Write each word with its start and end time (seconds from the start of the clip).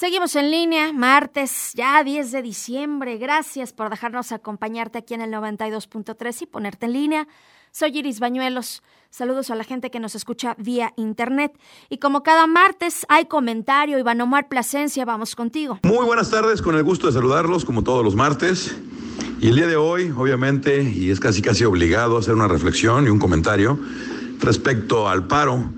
Seguimos 0.00 0.34
en 0.34 0.50
línea, 0.50 0.94
martes, 0.94 1.72
ya 1.74 2.02
10 2.02 2.32
de 2.32 2.40
diciembre. 2.40 3.18
Gracias 3.18 3.74
por 3.74 3.90
dejarnos 3.90 4.32
acompañarte 4.32 4.96
aquí 4.96 5.12
en 5.12 5.20
el 5.20 5.30
92.3 5.30 6.40
y 6.40 6.46
ponerte 6.46 6.86
en 6.86 6.94
línea. 6.94 7.28
Soy 7.70 7.98
Iris 7.98 8.18
Bañuelos. 8.18 8.82
Saludos 9.10 9.50
a 9.50 9.56
la 9.56 9.62
gente 9.62 9.90
que 9.90 10.00
nos 10.00 10.14
escucha 10.14 10.56
vía 10.56 10.94
internet. 10.96 11.52
Y 11.90 11.98
como 11.98 12.22
cada 12.22 12.46
martes 12.46 13.04
hay 13.10 13.26
comentario, 13.26 13.98
Iván 13.98 14.22
Omar 14.22 14.48
Plasencia, 14.48 15.04
vamos 15.04 15.36
contigo. 15.36 15.78
Muy 15.82 16.06
buenas 16.06 16.30
tardes, 16.30 16.62
con 16.62 16.76
el 16.76 16.82
gusto 16.82 17.08
de 17.08 17.12
saludarlos 17.12 17.66
como 17.66 17.84
todos 17.84 18.02
los 18.02 18.14
martes. 18.14 18.74
Y 19.38 19.48
el 19.48 19.56
día 19.56 19.66
de 19.66 19.76
hoy, 19.76 20.14
obviamente, 20.16 20.82
y 20.82 21.10
es 21.10 21.20
casi 21.20 21.42
casi 21.42 21.66
obligado 21.66 22.16
hacer 22.16 22.34
una 22.34 22.48
reflexión 22.48 23.04
y 23.04 23.10
un 23.10 23.18
comentario 23.18 23.78
respecto 24.38 25.10
al 25.10 25.26
paro 25.26 25.70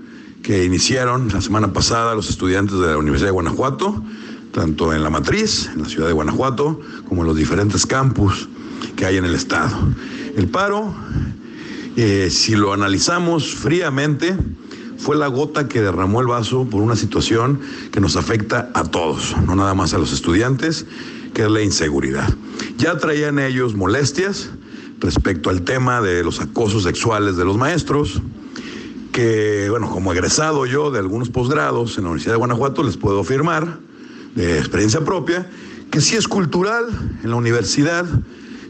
que 0.43 0.65
iniciaron 0.65 1.29
la 1.29 1.41
semana 1.41 1.71
pasada 1.71 2.13
los 2.15 2.29
estudiantes 2.29 2.77
de 2.77 2.87
la 2.87 2.97
Universidad 2.97 3.29
de 3.29 3.33
Guanajuato, 3.33 4.03
tanto 4.51 4.93
en 4.93 5.01
la 5.01 5.09
matriz, 5.09 5.69
en 5.73 5.83
la 5.83 5.89
ciudad 5.89 6.07
de 6.07 6.13
Guanajuato, 6.13 6.81
como 7.07 7.21
en 7.21 7.27
los 7.27 7.37
diferentes 7.37 7.85
campus 7.85 8.49
que 8.97 9.05
hay 9.05 9.15
en 9.15 9.23
el 9.23 9.35
estado. 9.35 9.75
El 10.35 10.49
paro, 10.49 10.93
eh, 11.95 12.27
si 12.29 12.55
lo 12.55 12.73
analizamos 12.73 13.55
fríamente, 13.55 14.35
fue 14.97 15.15
la 15.15 15.27
gota 15.27 15.69
que 15.69 15.81
derramó 15.81 16.19
el 16.19 16.27
vaso 16.27 16.65
por 16.69 16.81
una 16.81 16.97
situación 16.97 17.61
que 17.91 18.01
nos 18.01 18.17
afecta 18.17 18.69
a 18.73 18.83
todos, 18.83 19.35
no 19.47 19.55
nada 19.55 19.73
más 19.73 19.93
a 19.93 19.97
los 19.97 20.11
estudiantes, 20.11 20.85
que 21.33 21.43
es 21.43 21.51
la 21.51 21.61
inseguridad. 21.61 22.33
Ya 22.77 22.97
traían 22.97 23.39
ellos 23.39 23.75
molestias 23.75 24.49
respecto 24.99 25.49
al 25.49 25.61
tema 25.61 26.01
de 26.01 26.21
los 26.21 26.41
acosos 26.41 26.83
sexuales 26.83 27.37
de 27.37 27.45
los 27.45 27.57
maestros, 27.57 28.21
que, 29.13 29.69
bueno, 29.69 29.89
como 29.89 30.11
egresado 30.11 30.65
yo 30.65 30.91
de 30.91 30.99
algunos 30.99 31.29
posgrados 31.29 31.97
en 31.97 32.03
la 32.03 32.09
Universidad 32.09 32.33
de 32.33 32.39
Guanajuato, 32.39 32.83
les 32.83 32.97
puedo 32.97 33.21
afirmar, 33.21 33.79
de 34.35 34.57
experiencia 34.57 35.05
propia, 35.05 35.49
que 35.91 36.01
sí 36.01 36.17
es 36.17 36.27
cultural 36.27 36.85
en 37.23 37.29
la 37.29 37.35
universidad, 37.35 38.05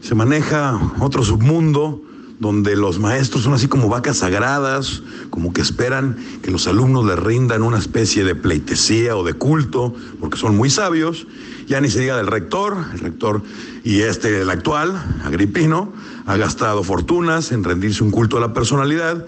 se 0.02 0.14
maneja 0.14 0.78
otro 1.00 1.24
submundo 1.24 2.02
donde 2.38 2.76
los 2.76 2.98
maestros 2.98 3.44
son 3.44 3.54
así 3.54 3.68
como 3.68 3.88
vacas 3.88 4.18
sagradas, 4.18 5.02
como 5.30 5.54
que 5.54 5.62
esperan 5.62 6.18
que 6.42 6.50
los 6.50 6.66
alumnos 6.66 7.06
les 7.06 7.18
rindan 7.18 7.62
una 7.62 7.78
especie 7.78 8.22
de 8.22 8.34
pleitesía 8.34 9.16
o 9.16 9.24
de 9.24 9.32
culto, 9.32 9.94
porque 10.20 10.36
son 10.36 10.56
muy 10.56 10.68
sabios. 10.68 11.26
Ya 11.66 11.80
ni 11.80 11.88
se 11.88 12.00
diga 12.00 12.18
del 12.18 12.26
rector, 12.26 12.76
el 12.92 13.00
rector 13.00 13.40
y 13.82 14.00
este, 14.00 14.42
el 14.42 14.50
actual, 14.50 15.02
Agripino, 15.24 15.94
ha 16.26 16.36
gastado 16.36 16.82
fortunas 16.82 17.50
en 17.52 17.64
rendirse 17.64 18.04
un 18.04 18.10
culto 18.10 18.36
a 18.36 18.40
la 18.40 18.52
personalidad 18.52 19.24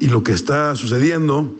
y 0.00 0.08
lo 0.08 0.22
que 0.22 0.32
está 0.32 0.76
sucediendo 0.76 1.54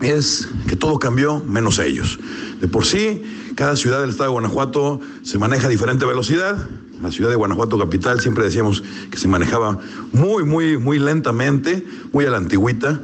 es 0.00 0.48
que 0.68 0.76
todo 0.76 0.98
cambió 0.98 1.40
menos 1.40 1.78
ellos. 1.78 2.18
De 2.60 2.68
por 2.68 2.84
sí, 2.84 3.22
cada 3.54 3.76
ciudad 3.76 4.00
del 4.00 4.10
estado 4.10 4.30
de 4.30 4.32
Guanajuato 4.32 5.00
se 5.22 5.38
maneja 5.38 5.66
a 5.66 5.70
diferente 5.70 6.06
velocidad. 6.06 6.68
La 7.02 7.10
ciudad 7.10 7.30
de 7.30 7.36
Guanajuato 7.36 7.78
capital 7.78 8.20
siempre 8.20 8.44
decíamos 8.44 8.82
que 9.10 9.16
se 9.16 9.28
manejaba 9.28 9.78
muy, 10.12 10.44
muy, 10.44 10.78
muy 10.78 10.98
lentamente, 10.98 11.86
muy 12.12 12.26
a 12.26 12.30
la 12.30 12.36
antigüita, 12.36 13.00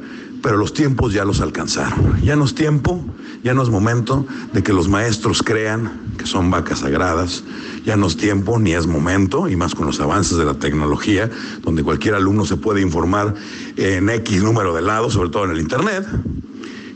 pero 0.47 0.55
los 0.55 0.71
tiempos 0.71 1.11
ya 1.11 1.25
los 1.25 1.41
alcanzaron. 1.41 2.21
Ya 2.23 2.37
no 2.37 2.45
es 2.45 2.55
tiempo, 2.55 3.03
ya 3.43 3.53
no 3.53 3.63
es 3.63 3.69
momento 3.69 4.25
de 4.53 4.63
que 4.63 4.71
los 4.71 4.87
maestros 4.87 5.43
crean 5.43 5.91
que 6.17 6.25
son 6.25 6.49
vacas 6.49 6.79
sagradas, 6.79 7.43
ya 7.83 7.97
no 7.97 8.07
es 8.07 8.15
tiempo 8.15 8.57
ni 8.57 8.71
es 8.71 8.87
momento, 8.87 9.49
y 9.49 9.57
más 9.57 9.75
con 9.75 9.87
los 9.87 9.99
avances 9.99 10.37
de 10.37 10.45
la 10.45 10.53
tecnología, 10.53 11.29
donde 11.63 11.83
cualquier 11.83 12.15
alumno 12.15 12.45
se 12.45 12.55
puede 12.55 12.79
informar 12.79 13.35
en 13.75 14.09
X 14.09 14.41
número 14.41 14.73
de 14.73 14.83
lados, 14.83 15.15
sobre 15.15 15.31
todo 15.31 15.43
en 15.43 15.51
el 15.51 15.59
Internet, 15.59 16.07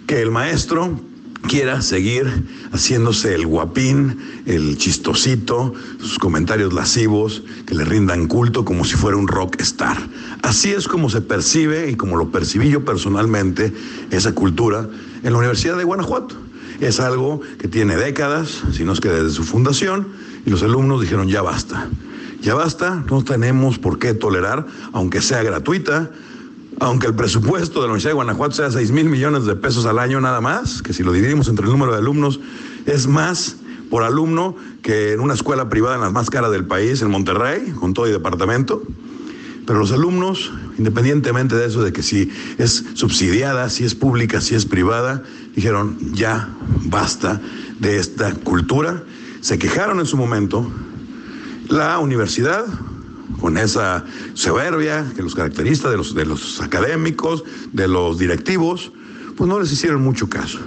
que 0.08 0.22
el 0.22 0.32
maestro 0.32 0.98
quiera 1.52 1.82
seguir 1.82 2.46
haciéndose 2.72 3.36
el 3.36 3.46
guapín, 3.46 4.18
el 4.46 4.78
chistosito, 4.78 5.74
sus 6.00 6.18
comentarios 6.18 6.72
lascivos, 6.72 7.44
que 7.66 7.76
le 7.76 7.84
rindan 7.84 8.28
culto 8.28 8.64
como 8.64 8.86
si 8.86 8.96
fuera 8.96 9.18
un 9.18 9.28
rock 9.28 9.60
star. 9.60 9.98
Así 10.44 10.72
es 10.72 10.88
como 10.88 11.10
se 11.10 11.20
percibe 11.20 11.92
y 11.92 11.96
como 11.96 12.16
lo 12.16 12.32
percibí 12.32 12.70
yo 12.70 12.86
personalmente 12.86 13.74
esa 14.12 14.34
cultura 14.34 14.88
en 15.24 15.34
la 15.34 15.40
Universidad 15.40 15.76
de 15.76 15.84
Guanajuato. 15.84 16.36
Es 16.80 17.02
algo 17.02 17.42
que 17.60 17.68
tiene 17.68 17.98
décadas, 17.98 18.64
si 18.72 18.86
no 18.86 18.94
es 18.94 19.02
que 19.02 19.10
desde 19.10 19.32
su 19.32 19.44
fundación, 19.44 20.08
y 20.46 20.52
los 20.52 20.64
alumnos 20.64 21.02
dijeron, 21.02 21.28
ya 21.28 21.42
basta, 21.42 21.90
ya 22.42 22.56
basta, 22.56 23.04
no 23.10 23.26
tenemos 23.26 23.78
por 23.78 24.00
qué 24.00 24.14
tolerar, 24.14 24.68
aunque 24.94 25.22
sea 25.22 25.44
gratuita, 25.44 26.12
aunque 26.80 27.08
el 27.08 27.16
presupuesto 27.16 27.82
de 27.82 27.88
la 27.88 27.94
Universidad 27.94 28.12
de 28.12 28.16
Guanajuato 28.16 28.56
sea 28.56 28.72
6 28.72 28.92
mil 28.92 29.06
millones 29.06 29.46
de 29.46 29.56
pesos 29.56 29.86
al 29.86 30.00
año 30.00 30.22
nada 30.22 30.42
más, 30.42 30.82
que 30.82 30.94
si 30.94 31.04
lo 31.04 31.12
dividimos 31.12 31.48
entre 31.48 31.66
el 31.66 31.72
número 31.72 31.92
de 31.92 32.00
alumnos, 32.00 32.40
es 32.86 33.08
más 33.08 33.58
por 33.90 34.04
alumno 34.04 34.56
que 34.82 35.14
en 35.14 35.20
una 35.20 35.34
escuela 35.34 35.70
privada 35.70 35.96
en 35.96 36.02
las 36.02 36.14
más 36.14 36.30
caras 36.30 36.52
del 36.52 36.66
país, 36.66 37.02
en 37.02 37.12
Monterrey, 37.12 37.74
con 37.80 37.94
todo 37.94 38.08
y 38.08 38.12
departamento. 38.12 38.82
Pero 39.68 39.80
los 39.80 39.92
alumnos, 39.92 40.52
independientemente 40.78 41.56
de 41.56 41.68
eso, 41.68 41.84
de 41.84 41.94
que 41.94 42.02
si 42.02 42.32
es 42.58 42.86
subsidiada, 42.94 43.70
si 43.70 43.84
es 43.84 43.94
pública, 43.94 44.42
si 44.42 44.56
es 44.56 44.66
privada, 44.66 45.24
dijeron, 45.56 45.98
ya 46.14 46.50
basta 46.86 47.42
de 47.80 47.98
esta 47.98 48.34
cultura 48.34 49.04
se 49.42 49.58
quejaron 49.58 50.00
en 50.00 50.06
su 50.06 50.18
momento, 50.18 50.72
la 51.68 51.98
universidad, 52.00 52.64
con 53.40 53.58
esa 53.58 54.06
soberbia 54.34 55.06
que 55.16 55.22
los 55.22 55.36
caracteriza 55.36 55.90
de 55.90 55.98
los, 55.98 56.14
de 56.14 56.26
los 56.26 56.62
académicos, 56.62 57.44
de 57.72 57.88
los 57.88 58.18
directivos, 58.18 58.92
pues 59.36 59.48
no 59.50 59.60
les 59.60 59.72
hicieron 59.72 60.02
mucho 60.02 60.30
caso. 60.30 60.60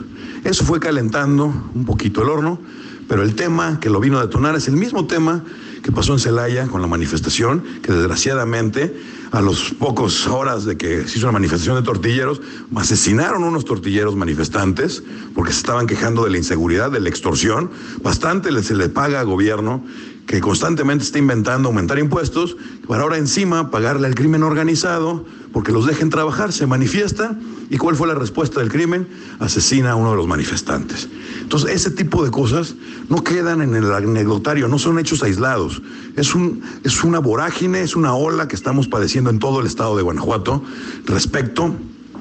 Eso 0.45 0.65
fue 0.65 0.81
calentando 0.81 1.71
un 1.75 1.85
poquito 1.85 2.23
el 2.23 2.29
horno, 2.29 2.61
pero 3.09 3.23
el 3.23 3.35
tema 3.35 3.79
que 3.81 3.91
lo 3.91 4.01
vino 4.01 4.19
a 4.19 4.23
detonar 4.23 4.57
es 4.57 4.69
el 4.69 4.77
mismo 4.77 5.07
tema 5.07 5.45
que 5.83 5.93
pasó 5.93 6.15
en 6.15 6.19
Celaya 6.19 6.67
con 6.67 6.81
la 6.81 6.87
manifestación, 6.87 7.63
que 7.83 7.93
desgraciadamente 7.93 8.97
a 9.33 9.43
los 9.43 9.73
pocos 9.73 10.27
horas 10.27 10.65
de 10.65 10.79
que 10.79 11.07
se 11.07 11.19
hizo 11.19 11.27
una 11.27 11.33
manifestación 11.33 11.77
de 11.77 11.83
tortilleros, 11.83 12.41
asesinaron 12.75 13.45
unos 13.45 13.67
tortilleros 13.67 14.17
manifestantes 14.17 15.03
porque 15.35 15.53
se 15.53 15.59
estaban 15.59 15.87
quejando 15.87 16.25
de 16.25 16.31
la 16.31 16.39
inseguridad, 16.39 16.91
de 16.91 17.01
la 17.01 17.11
extorsión. 17.11 17.71
Bastante 18.03 18.51
se 18.63 18.75
le 18.75 18.89
paga 18.89 19.21
al 19.21 19.27
gobierno 19.27 19.85
que 20.27 20.41
constantemente 20.41 21.05
está 21.05 21.19
inventando 21.19 21.69
aumentar 21.69 21.99
impuestos, 21.99 22.57
para 22.89 23.03
ahora 23.03 23.19
encima 23.19 23.71
pagarle 23.71 24.07
al 24.07 24.15
crimen 24.15 24.43
organizado, 24.43 25.25
porque 25.53 25.71
los 25.71 25.87
dejen 25.87 26.11
trabajar, 26.11 26.53
se 26.53 26.67
manifiesta, 26.67 27.39
¿y 27.71 27.77
cuál 27.77 27.95
fue 27.95 28.09
la 28.09 28.15
respuesta 28.15 28.61
del 28.61 28.71
crimen? 28.71 29.07
Asesina 29.39 29.93
a 29.93 29.97
uno 29.97 30.11
de 30.11 30.17
los 30.17 30.27
manifestantes. 30.27 31.09
Entonces, 31.41 31.71
ese 31.71 31.91
tipo 31.91 32.25
de 32.25 32.31
cosas 32.31 32.75
no 33.09 33.23
quedan 33.23 33.61
en 33.61 33.75
el 33.75 33.93
anecdotario, 33.93 34.67
no 34.67 34.79
son 34.79 34.99
hechos 34.99 35.23
aislados, 35.23 35.83
es, 36.17 36.35
un, 36.35 36.63
es 36.85 37.05
una 37.05 37.19
vorágine, 37.19 37.83
es 37.83 37.95
una 37.95 38.15
ola 38.15 38.49
que 38.49 38.57
estamos 38.57 38.89
padeciendo 38.89 39.31
en 39.31 39.39
todo 39.39 39.61
el 39.61 39.67
estado 39.67 39.97
de 39.97 40.03
Guanajuato 40.03 40.63
respecto 41.05 41.75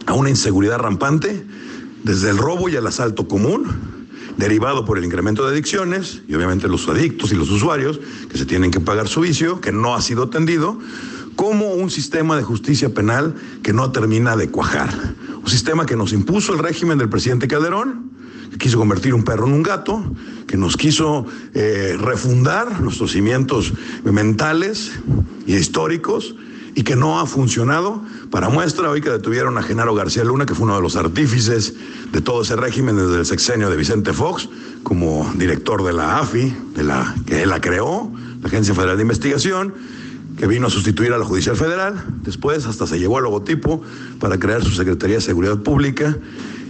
a 0.06 0.14
una 0.14 0.30
inseguridad 0.30 0.78
rampante, 0.78 1.46
desde 2.04 2.30
el 2.30 2.38
robo 2.38 2.68
y 2.68 2.76
el 2.76 2.86
asalto 2.86 3.28
común, 3.30 3.93
derivado 4.38 4.86
por 4.86 4.98
el 4.98 5.06
incremento 5.06 5.46
de 5.46 5.54
adicciones 5.54 6.22
y 6.28 6.36
obviamente 6.36 6.68
los 6.68 6.88
adictos 6.88 7.32
y 7.32 7.36
los 7.36 7.50
usuarios 7.50 8.00
que 8.30 8.38
se 8.38 8.46
tienen 8.46 8.72
que 8.72 8.80
pagar 8.80 9.08
su 9.08 9.22
vicio, 9.22 9.62
que 9.62 9.72
no 9.72 9.96
ha 9.96 10.02
sido 10.02 10.24
atendido, 10.24 10.80
como 11.36 11.74
un 11.74 11.90
sistema 11.90 12.38
de 12.38 12.44
justicia 12.44 12.94
penal 12.94 13.36
que 13.64 13.74
no 13.74 13.92
termina 13.92 14.36
de 14.36 14.50
cuajar. 14.50 14.94
Un 15.42 15.50
sistema 15.50 15.86
que 15.86 15.96
nos 15.96 16.14
impuso 16.14 16.54
el 16.54 16.60
régimen 16.60 16.98
del 16.98 17.10
presidente 17.10 17.48
Calderón, 17.48 18.12
que 18.52 18.58
quiso 18.58 18.78
convertir 18.78 19.14
un 19.14 19.24
perro 19.24 19.48
en 19.48 19.54
un 19.54 19.64
gato, 19.64 20.04
que 20.48 20.58
nos 20.58 20.78
quiso 20.78 21.26
eh, 21.54 21.98
refundar 22.00 22.82
nuestros 22.82 23.12
cimientos 23.12 23.74
mentales 24.04 24.92
y 25.48 25.56
históricos 25.56 26.36
y 26.76 26.84
que 26.84 26.96
no 26.96 27.20
ha 27.20 27.26
funcionado. 27.26 28.02
Para 28.32 28.50
muestra, 28.50 28.90
hoy 28.90 29.02
que 29.02 29.10
detuvieron 29.10 29.58
a 29.58 29.64
Genaro 29.64 29.94
García 29.96 30.24
Luna, 30.24 30.46
que 30.46 30.56
fue 30.56 30.66
uno 30.66 30.76
de 30.76 30.82
los 30.82 30.96
artífices 30.96 31.74
de 32.12 32.22
todo 32.22 32.42
ese 32.42 32.56
régimen 32.56 32.96
desde 32.96 33.20
el 33.20 33.26
sexenio 33.26 33.70
de 33.70 33.78
Vicente 33.78 34.14
Fox, 34.14 34.50
como 34.84 35.32
director 35.36 35.84
de 35.84 35.94
la 35.94 36.20
AFI, 36.20 36.56
de 36.76 36.84
la, 36.84 37.16
que 37.26 37.44
él 37.44 37.50
la 37.50 37.62
creó, 37.62 38.12
la 38.42 38.48
Agencia 38.48 38.74
Federal 38.74 38.98
de 38.98 39.04
Investigación, 39.04 39.74
que 40.38 40.48
vino 40.48 40.68
a 40.68 40.70
sustituir 40.70 41.14
a 41.14 41.18
la 41.18 41.26
Judicial 41.26 41.56
Federal. 41.56 42.04
Después 42.24 42.66
hasta 42.66 42.88
se 42.88 43.00
llevó 43.00 43.18
al 43.18 43.24
logotipo 43.24 43.82
para 44.20 44.40
crear 44.40 44.64
su 44.64 44.72
Secretaría 44.72 45.18
de 45.18 45.22
Seguridad 45.22 45.58
Pública. 45.60 46.18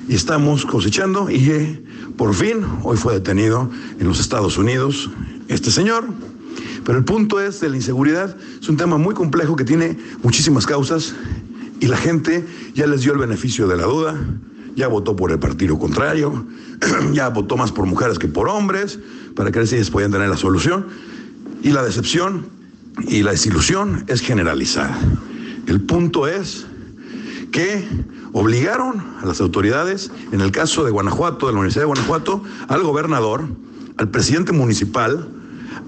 Y 0.10 0.16
estamos 0.16 0.66
cosechando 0.66 1.30
y 1.30 1.50
eh, 1.50 1.83
por 2.18 2.33
fin 2.33 2.66
hoy 2.83 2.98
fue 2.98 3.13
detenido 3.13 3.69
en 4.00 4.06
los 4.06 4.19
Estados 4.19 4.57
Unidos 4.57 5.10
este 5.48 5.72
señor, 5.72 6.06
pero 6.86 6.98
el 6.98 7.06
punto 7.06 7.40
es 7.40 7.60
de 7.60 7.70
la 7.70 7.76
inseguridad, 7.76 8.36
es 8.62 8.70
un 8.70 8.78
tema 8.78 8.98
muy 8.98 9.14
complejo 9.14 9.56
que 9.56 9.64
tiene 9.64 9.98
muchísimas 10.22 10.66
causas 10.66 11.16
y 11.80 11.88
la 11.88 11.98
gente 11.98 12.46
ya 12.74 12.88
les 12.88 13.02
dio 13.02 13.14
el 13.14 13.20
beneficio 13.20 13.68
de 13.68 13.78
la 13.78 13.84
duda, 13.84 14.16
ya 14.76 14.88
votó 14.88 15.16
por 15.16 15.32
el 15.32 15.40
partido 15.40 15.78
contrario, 15.78 16.46
ya 17.14 17.30
votó 17.30 17.58
más 17.58 17.72
por 17.72 17.86
mujeres 17.86 18.20
que 18.20 18.28
por 18.28 18.48
hombres, 18.50 19.00
para 19.36 19.52
que 19.52 19.60
ellos 19.60 19.90
podían 19.90 20.12
tener 20.12 20.30
la 20.30 20.38
solución. 20.38 20.88
Y 21.62 21.72
la 21.72 21.84
decepción 21.84 22.48
y 23.08 23.24
la 23.24 23.32
desilusión 23.32 24.06
es 24.08 24.22
generalizada. 24.22 24.98
El 25.68 25.82
punto 25.82 26.28
es 26.28 26.66
que 27.52 27.86
obligaron 28.34 29.04
a 29.22 29.26
las 29.26 29.42
autoridades, 29.42 30.12
en 30.32 30.42
el 30.42 30.52
caso 30.52 30.84
de 30.84 30.92
Guanajuato, 30.92 31.48
de 31.48 31.54
la 31.54 31.60
Universidad 31.60 31.84
de 31.84 31.88
Guanajuato, 31.88 32.44
al 32.68 32.84
gobernador, 32.84 33.46
al 33.98 34.10
presidente 34.10 34.52
municipal, 34.52 35.28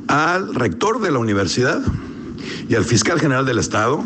al 0.07 0.53
rector 0.55 1.01
de 1.01 1.11
la 1.11 1.19
universidad 1.19 1.81
y 2.69 2.75
al 2.75 2.83
fiscal 2.85 3.19
general 3.19 3.45
del 3.45 3.59
Estado, 3.59 4.03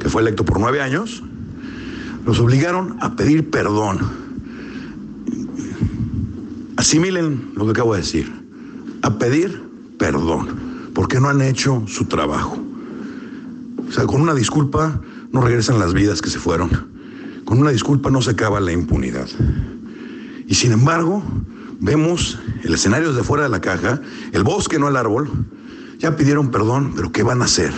que 0.00 0.08
fue 0.08 0.22
electo 0.22 0.44
por 0.44 0.60
nueve 0.60 0.80
años, 0.80 1.22
los 2.26 2.40
obligaron 2.40 2.96
a 3.00 3.16
pedir 3.16 3.50
perdón. 3.50 3.98
Asimilen 6.76 7.52
lo 7.54 7.64
que 7.64 7.72
acabo 7.72 7.94
de 7.94 8.00
decir, 8.00 8.32
a 9.02 9.18
pedir 9.18 9.62
perdón, 9.98 10.90
porque 10.94 11.20
no 11.20 11.28
han 11.28 11.40
hecho 11.42 11.84
su 11.86 12.06
trabajo. 12.06 12.58
O 13.88 13.92
sea, 13.92 14.06
con 14.06 14.20
una 14.20 14.34
disculpa 14.34 15.00
no 15.30 15.40
regresan 15.40 15.78
las 15.78 15.94
vidas 15.94 16.22
que 16.22 16.30
se 16.30 16.38
fueron. 16.38 16.70
Con 17.44 17.58
una 17.58 17.70
disculpa 17.70 18.10
no 18.10 18.22
se 18.22 18.30
acaba 18.30 18.60
la 18.60 18.72
impunidad. 18.72 19.28
Y 20.46 20.54
sin 20.54 20.72
embargo, 20.72 21.22
vemos 21.80 22.38
el 22.62 22.74
escenario 22.74 23.10
desde 23.10 23.24
fuera 23.24 23.44
de 23.44 23.50
la 23.50 23.60
caja, 23.60 24.00
el 24.32 24.42
bosque, 24.42 24.78
no 24.78 24.88
el 24.88 24.96
árbol. 24.96 25.30
Ya 25.98 26.16
pidieron 26.16 26.50
perdón, 26.50 26.92
pero 26.94 27.12
¿qué 27.12 27.22
van 27.22 27.42
a 27.42 27.46
hacer? 27.46 27.72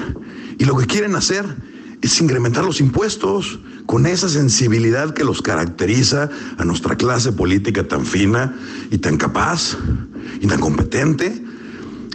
Y 0.58 0.64
lo 0.64 0.76
que 0.76 0.86
quieren 0.86 1.14
hacer 1.14 1.44
es 2.02 2.20
incrementar 2.20 2.64
los 2.64 2.80
impuestos 2.80 3.60
con 3.86 4.06
esa 4.06 4.28
sensibilidad 4.28 5.14
que 5.14 5.24
los 5.24 5.42
caracteriza 5.42 6.28
a 6.58 6.64
nuestra 6.64 6.96
clase 6.96 7.32
política 7.32 7.86
tan 7.86 8.04
fina 8.04 8.56
y 8.90 8.98
tan 8.98 9.16
capaz 9.16 9.76
y 10.40 10.46
tan 10.46 10.60
competente. 10.60 11.42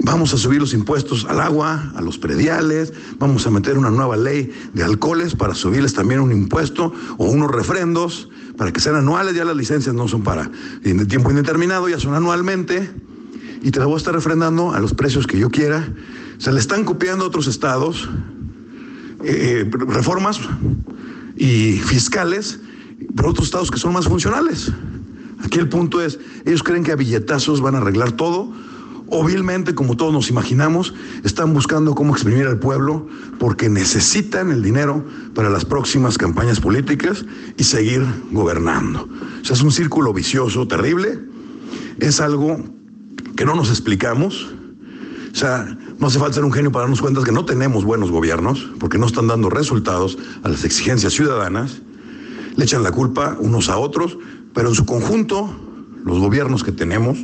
Vamos 0.04 0.34
a 0.34 0.38
subir 0.38 0.60
los 0.60 0.74
impuestos 0.74 1.26
al 1.30 1.40
agua, 1.40 1.92
a 1.96 2.02
los 2.02 2.18
prediales, 2.18 2.92
vamos 3.20 3.46
a 3.46 3.52
meter 3.52 3.78
una 3.78 3.92
nueva 3.92 4.18
ley 4.18 4.52
de 4.74 4.84
alcoholes 4.84 5.36
para 5.36 5.54
subirles 5.54 5.94
también 5.94 6.22
un 6.22 6.32
impuesto 6.32 6.92
o 7.20 7.26
unos 7.26 7.52
refrendos 7.52 8.28
para 8.58 8.74
que 8.74 8.80
sean 8.80 8.96
anuales, 8.96 9.36
ya 9.36 9.46
las 9.46 9.56
licencias 9.56 9.94
no 9.94 10.08
son 10.08 10.24
para 10.24 10.50
tiempo 11.08 11.30
indeterminado, 11.30 11.88
ya 11.88 12.00
son 12.00 12.16
anualmente, 12.16 12.92
y 13.62 13.70
te 13.70 13.80
la 13.80 13.86
voy 13.86 13.94
a 13.94 13.98
estar 13.98 14.14
refrendando 14.14 14.74
a 14.74 14.80
los 14.80 14.96
precios 14.96 15.28
que 15.28 15.38
yo 15.38 15.52
quiera. 15.52 15.94
Se 16.40 16.52
le 16.52 16.60
están 16.60 16.84
copiando 16.84 17.26
a 17.26 17.28
otros 17.28 17.46
estados 17.46 18.10
eh, 19.24 19.70
reformas 19.72 20.40
y 21.38 21.74
fiscales 21.74 22.60
por 23.16 23.28
otros 23.28 23.46
estados 23.46 23.70
que 23.70 23.78
son 23.78 23.94
más 23.94 24.08
funcionales. 24.08 24.72
Aquí 25.44 25.60
el 25.60 25.70
punto 25.70 26.02
es, 26.02 26.18
ellos 26.46 26.64
creen 26.64 26.84
que 26.84 26.92
a 26.92 26.96
billetazos 26.96 27.62
van 27.62 27.76
a 27.76 27.78
arreglar 27.80 28.14
todo, 28.14 28.52
o 29.12 29.26
vilmente, 29.26 29.76
como 29.76 29.98
todos 29.98 30.14
nos 30.14 30.30
imaginamos, 30.30 30.94
están 31.26 31.54
buscando 31.54 31.94
cómo 31.96 32.14
exprimir 32.14 32.48
al 32.48 32.60
pueblo 32.60 33.08
porque 33.40 33.68
necesitan 33.68 34.52
el 34.52 34.64
dinero 34.64 35.04
para 35.36 35.50
las 35.50 35.66
próximas 35.66 36.18
campañas 36.18 36.62
políticas 36.62 37.26
y 37.58 37.66
seguir 37.66 38.06
gobernando. 38.32 39.10
O 39.42 39.46
sea, 39.46 39.54
es 39.54 39.62
un 39.62 39.72
círculo 39.72 40.14
vicioso 40.14 40.66
terrible, 40.66 41.20
es 42.00 42.22
algo 42.22 42.64
que 43.36 43.44
no 43.44 43.54
nos 43.54 43.70
explicamos. 43.70 44.48
O 45.34 45.36
sea, 45.36 45.78
no 46.00 46.08
hace 46.08 46.18
falta 46.18 46.36
ser 46.36 46.46
un 46.46 46.54
genio 46.54 46.72
para 46.72 46.84
darnos 46.84 47.02
cuenta 47.02 47.22
que 47.24 47.34
no 47.34 47.44
tenemos 47.44 47.84
buenos 47.84 48.12
gobiernos 48.12 48.66
porque 48.80 48.98
no 48.98 49.08
están 49.08 49.28
dando 49.28 49.50
resultados 49.50 50.18
a 50.44 50.48
las 50.48 50.64
exigencias 50.64 51.12
ciudadanas. 51.12 51.82
Le 52.56 52.64
echan 52.64 52.82
la 52.82 52.92
culpa 52.92 53.36
unos 53.42 53.68
a 53.68 53.78
otros, 53.78 54.18
pero 54.54 54.70
en 54.70 54.76
su 54.76 54.86
conjunto, 54.86 55.54
los 56.06 56.20
gobiernos 56.20 56.64
que 56.64 56.72
tenemos 56.72 57.18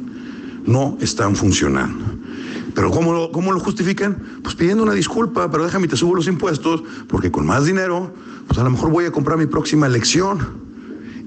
no 0.68 0.98
están 1.02 1.36
funcionando. 1.36 2.06
Pero 2.76 2.92
¿cómo 2.92 3.12
lo, 3.12 3.32
¿cómo 3.32 3.52
lo 3.52 3.60
justifican? 3.60 4.40
Pues 4.44 4.54
pidiendo 4.54 4.84
una 4.84 4.94
disculpa, 4.94 5.50
pero 5.50 5.66
déjame 5.66 5.88
te 5.88 5.98
subo 5.98 6.14
los 6.14 6.28
impuestos, 6.28 6.84
porque 7.08 7.32
con 7.32 7.46
más 7.48 7.66
dinero, 7.66 8.14
pues 8.46 8.60
a 8.60 8.64
lo 8.64 8.70
mejor 8.70 8.92
voy 8.92 9.06
a 9.06 9.12
comprar 9.12 9.40
mi 9.40 9.48
próxima 9.48 9.88
elección. 9.88 10.68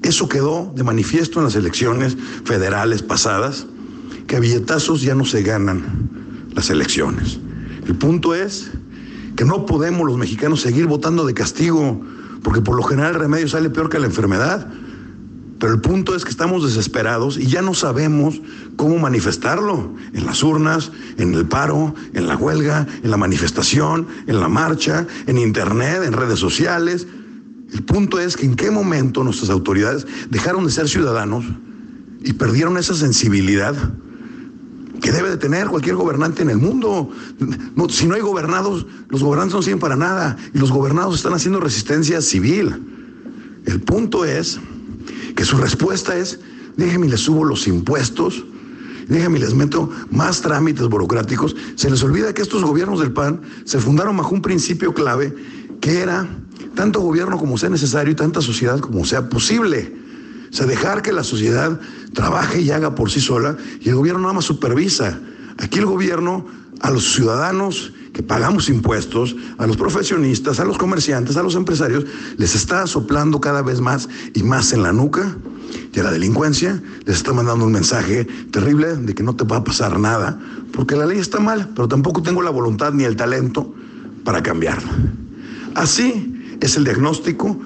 Eso 0.03 0.29
quedó 0.29 0.73
de 0.77 0.85
manifiesto 0.85 1.41
en 1.41 1.47
las 1.47 1.57
elecciones 1.57 2.17
federales 2.45 3.03
pasadas, 3.03 3.67
que 4.29 4.37
a 4.37 4.41
billetazos 4.41 5.03
ya 5.03 5.17
no 5.17 5.25
se 5.25 5.43
ganan 5.43 6.49
las 6.55 6.71
elecciones. 6.71 7.41
El 7.87 7.97
punto 7.97 8.35
es 8.35 8.71
que 9.37 9.45
no 9.45 9.67
podemos 9.67 10.07
los 10.07 10.17
mexicanos 10.17 10.61
seguir 10.61 10.87
votando 10.87 11.27
de 11.27 11.35
castigo, 11.35 12.01
porque 12.43 12.61
por 12.61 12.77
lo 12.77 12.83
general 12.83 13.15
el 13.15 13.21
remedio 13.21 13.49
sale 13.49 13.71
peor 13.71 13.89
que 13.89 13.99
la 13.99 14.07
enfermedad. 14.07 14.71
Pero 15.61 15.75
el 15.75 15.81
punto 15.83 16.17
es 16.17 16.25
que 16.25 16.31
estamos 16.31 16.65
desesperados 16.65 17.37
y 17.37 17.47
ya 17.47 17.61
no 17.61 17.75
sabemos 17.75 18.41
cómo 18.77 18.99
manifestarlo. 18.99 19.95
En 20.15 20.25
las 20.25 20.43
urnas, 20.43 20.91
en 21.19 21.35
el 21.35 21.47
paro, 21.47 21.95
en 22.15 22.27
la 22.27 22.37
huelga, 22.37 22.87
en 23.03 23.11
la 23.11 23.19
manifestación, 23.19 24.09
en 24.27 24.41
la 24.41 24.49
marcha, 24.49 25.07
en 25.27 25.37
internet, 25.37 26.03
en 26.03 26.15
redes 26.15 26.39
sociales. 26.39 27.07
El 27.75 27.83
punto 27.83 28.19
es 28.19 28.39
que 28.39 28.47
en 28.47 28.57
qué 28.57 28.71
momento 28.71 29.23
nuestras 29.23 29.51
autoridades 29.51 30.07
dejaron 30.31 30.65
de 30.65 30.73
ser 30.73 30.89
ciudadanos 30.89 31.45
y 32.25 32.33
perdieron 32.33 32.79
esa 32.79 32.95
sensibilidad 32.95 33.75
que 35.03 35.13
debe 35.13 35.29
de 35.29 35.37
tener 35.37 35.67
cualquier 35.69 35.97
gobernante 35.97 36.41
en 36.41 36.49
el 36.49 36.57
mundo. 36.57 37.11
si 37.91 38.07
no 38.07 38.15
hay 38.15 38.23
gobernados, 38.23 38.87
los 39.11 39.23
gobernantes 39.23 39.55
no 39.55 39.63
sirven 39.63 39.79
para 39.79 39.97
nada 39.97 40.39
y 40.55 40.59
los 40.59 40.73
gobernados 40.73 41.17
están 41.17 41.35
haciendo 41.35 41.61
resistencia 41.61 42.23
civil. 42.23 43.63
El 43.67 43.83
punto 43.83 44.25
es 44.25 44.59
que 45.41 45.47
su 45.47 45.57
respuesta 45.57 46.19
es, 46.19 46.39
déjeme 46.77 47.09
les 47.09 47.21
subo 47.21 47.45
los 47.45 47.67
impuestos, 47.67 48.45
déjeme 49.09 49.39
les 49.39 49.55
meto 49.55 49.91
más 50.11 50.43
trámites 50.43 50.87
burocráticos. 50.87 51.57
Se 51.77 51.89
les 51.89 52.03
olvida 52.03 52.35
que 52.35 52.43
estos 52.43 52.63
gobiernos 52.63 53.01
del 53.01 53.11
PAN 53.11 53.41
se 53.65 53.79
fundaron 53.79 54.19
bajo 54.19 54.35
un 54.35 54.43
principio 54.43 54.93
clave 54.93 55.35
que 55.81 56.01
era 56.01 56.29
tanto 56.75 57.01
gobierno 57.01 57.39
como 57.39 57.57
sea 57.57 57.71
necesario 57.71 58.13
y 58.13 58.17
tanta 58.17 58.43
sociedad 58.43 58.81
como 58.81 59.07
sea 59.07 59.31
posible. 59.31 59.97
O 60.51 60.53
sea, 60.53 60.67
dejar 60.67 61.01
que 61.01 61.11
la 61.11 61.25
sociedad 61.25 61.81
trabaje 62.13 62.61
y 62.61 62.71
haga 62.71 62.95
por 62.95 63.11
sí 63.11 63.23
sola 63.23 63.57
y 63.81 63.89
el 63.89 63.95
gobierno 63.95 64.21
nada 64.21 64.35
más 64.35 64.45
supervisa. 64.45 65.21
Aquí 65.57 65.79
el 65.79 65.87
gobierno 65.87 66.45
a 66.83 66.91
los 66.91 67.15
ciudadanos 67.15 67.95
que 68.13 68.23
pagamos 68.23 68.69
impuestos, 68.69 69.37
a 69.59 69.67
los 69.67 69.77
profesionistas, 69.77 70.61
a 70.61 70.65
los 70.65 70.79
comerciantes, 70.79 71.37
a 71.37 71.43
los 71.43 71.55
empresarios, 71.55 72.05
les 72.37 72.55
está 72.55 72.87
soplando 72.87 73.41
cada 73.41 73.63
vez 73.63 73.81
más 73.81 74.09
y 74.35 74.43
más 74.43 74.73
en 74.73 74.83
la 74.83 74.93
nuca 74.93 75.37
y 75.93 76.01
a 76.01 76.05
la 76.05 76.13
delincuencia 76.13 76.83
les 77.05 77.17
está 77.17 77.33
mandando 77.33 77.65
un 77.65 77.73
mensaje 77.73 78.25
terrible 78.51 78.97
de 78.97 79.15
que 79.15 79.23
no 79.23 79.35
te 79.37 79.45
va 79.45 79.57
a 79.57 79.65
pasar 79.65 79.99
nada, 79.99 80.41
porque 80.73 80.97
la 80.97 81.07
ley 81.07 81.19
está 81.19 81.41
mal, 81.41 81.71
pero 81.75 81.89
tampoco 81.89 82.23
tengo 82.23 82.43
la 82.43 82.51
voluntad 82.51 82.93
ni 82.93 83.05
el 83.05 83.17
talento 83.17 83.75
para 84.25 84.43
cambiarla. 84.43 84.91
Así 85.75 86.57
es 86.61 86.77
el 86.77 86.85
diagnóstico 86.85 87.59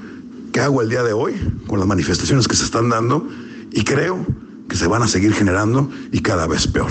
que 0.52 0.60
hago 0.60 0.82
el 0.82 0.88
día 0.88 1.02
de 1.02 1.12
hoy 1.12 1.34
con 1.66 1.78
las 1.78 1.88
manifestaciones 1.88 2.46
que 2.46 2.56
se 2.56 2.64
están 2.64 2.88
dando 2.88 3.28
y 3.72 3.82
creo 3.82 4.24
que 4.68 4.76
se 4.76 4.86
van 4.86 5.02
a 5.02 5.08
seguir 5.08 5.32
generando 5.32 5.90
y 6.12 6.20
cada 6.20 6.46
vez 6.46 6.66
peor. 6.66 6.90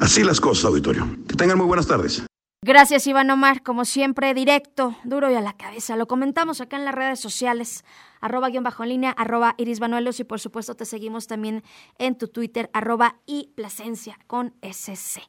Así 0.00 0.24
las 0.24 0.40
cosas, 0.40 0.66
auditorio. 0.66 1.06
Que 1.28 1.36
tengan 1.36 1.56
muy 1.56 1.66
buenas 1.66 1.86
tardes. 1.86 2.22
Gracias, 2.66 3.06
Iván 3.06 3.30
Omar. 3.30 3.62
Como 3.62 3.84
siempre, 3.84 4.34
directo, 4.34 4.96
duro 5.04 5.30
y 5.30 5.36
a 5.36 5.40
la 5.40 5.52
cabeza. 5.52 5.94
Lo 5.94 6.08
comentamos 6.08 6.60
acá 6.60 6.76
en 6.76 6.84
las 6.84 6.96
redes 6.96 7.20
sociales, 7.20 7.84
arroba 8.20 8.48
guion 8.48 8.64
bajo 8.64 8.82
en 8.82 8.88
línea, 8.88 9.12
arroba 9.12 9.54
Iris 9.56 9.78
y 10.18 10.24
por 10.24 10.40
supuesto 10.40 10.74
te 10.74 10.84
seguimos 10.84 11.28
también 11.28 11.62
en 11.98 12.18
tu 12.18 12.26
Twitter, 12.26 12.68
arroba 12.72 13.20
y 13.24 13.52
Plasencia 13.54 14.18
con 14.26 14.52
SC. 14.62 15.22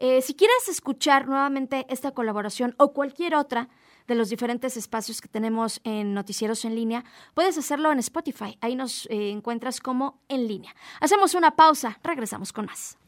Eh, 0.00 0.22
si 0.22 0.34
quieres 0.34 0.68
escuchar 0.68 1.28
nuevamente 1.28 1.86
esta 1.88 2.10
colaboración 2.10 2.74
o 2.78 2.92
cualquier 2.92 3.36
otra, 3.36 3.68
de 4.08 4.16
los 4.16 4.28
diferentes 4.28 4.76
espacios 4.76 5.20
que 5.20 5.28
tenemos 5.28 5.80
en 5.84 6.12
Noticieros 6.14 6.64
en 6.64 6.74
línea, 6.74 7.04
puedes 7.34 7.56
hacerlo 7.56 7.92
en 7.92 8.00
Spotify. 8.00 8.58
Ahí 8.60 8.74
nos 8.74 9.06
eh, 9.06 9.30
encuentras 9.30 9.78
como 9.78 10.20
en 10.28 10.48
línea. 10.48 10.74
Hacemos 11.00 11.36
una 11.36 11.54
pausa, 11.54 12.00
regresamos 12.02 12.52
con 12.52 12.66
más. 12.66 12.98